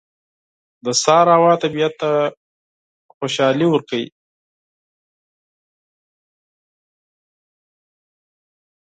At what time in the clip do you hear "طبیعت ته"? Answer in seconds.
1.63-2.11